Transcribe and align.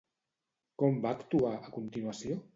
Com 0.83 0.97
va 1.03 1.13
actuar, 1.19 1.53
a 1.69 1.73
continuació? 1.79 2.43